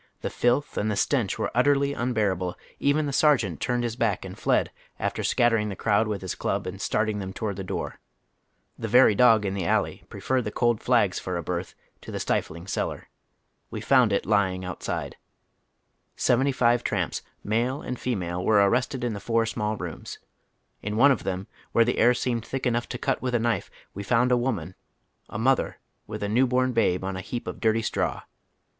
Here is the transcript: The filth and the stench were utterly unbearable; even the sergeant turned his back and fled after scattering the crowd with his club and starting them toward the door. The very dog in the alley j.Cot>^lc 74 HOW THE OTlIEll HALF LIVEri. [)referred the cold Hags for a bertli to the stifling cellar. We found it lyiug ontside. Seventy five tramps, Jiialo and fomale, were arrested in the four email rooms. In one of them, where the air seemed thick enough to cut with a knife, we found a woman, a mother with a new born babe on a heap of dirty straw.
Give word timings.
The 0.21 0.31
filth 0.31 0.79
and 0.79 0.89
the 0.89 0.95
stench 0.95 1.37
were 1.37 1.51
utterly 1.53 1.93
unbearable; 1.93 2.57
even 2.79 3.05
the 3.05 3.13
sergeant 3.13 3.59
turned 3.61 3.83
his 3.83 3.95
back 3.95 4.25
and 4.25 4.35
fled 4.35 4.71
after 4.97 5.23
scattering 5.23 5.69
the 5.69 5.75
crowd 5.75 6.07
with 6.07 6.23
his 6.23 6.33
club 6.33 6.65
and 6.65 6.81
starting 6.81 7.19
them 7.19 7.33
toward 7.33 7.55
the 7.55 7.63
door. 7.63 7.99
The 8.79 8.87
very 8.87 9.13
dog 9.13 9.45
in 9.45 9.53
the 9.53 9.67
alley 9.67 9.97
j.Cot>^lc 9.97 10.01
74 10.01 10.01
HOW 10.01 10.01
THE 10.01 10.01
OTlIEll 10.01 10.07
HALF 10.07 10.07
LIVEri. 10.07 10.21
[)referred 10.21 10.43
the 10.43 10.59
cold 10.59 10.87
Hags 10.95 11.19
for 11.19 11.37
a 11.37 11.43
bertli 11.43 11.73
to 12.01 12.11
the 12.11 12.19
stifling 12.19 12.65
cellar. 12.67 13.07
We 13.69 13.81
found 13.81 14.11
it 14.11 14.23
lyiug 14.23 14.61
ontside. 14.61 15.13
Seventy 16.15 16.51
five 16.51 16.83
tramps, 16.83 17.21
Jiialo 17.45 17.85
and 17.85 17.95
fomale, 17.97 18.43
were 18.43 18.57
arrested 18.67 19.03
in 19.03 19.13
the 19.13 19.19
four 19.19 19.45
email 19.55 19.75
rooms. 19.77 20.17
In 20.81 20.97
one 20.97 21.11
of 21.11 21.23
them, 21.23 21.45
where 21.73 21.85
the 21.85 21.99
air 21.99 22.15
seemed 22.15 22.43
thick 22.43 22.65
enough 22.65 22.89
to 22.89 22.97
cut 22.97 23.21
with 23.21 23.35
a 23.35 23.39
knife, 23.39 23.69
we 23.93 24.01
found 24.01 24.31
a 24.31 24.35
woman, 24.35 24.73
a 25.29 25.37
mother 25.37 25.77
with 26.07 26.23
a 26.23 26.27
new 26.27 26.47
born 26.47 26.71
babe 26.73 27.03
on 27.03 27.15
a 27.15 27.21
heap 27.21 27.45
of 27.45 27.61
dirty 27.61 27.83
straw. 27.83 28.23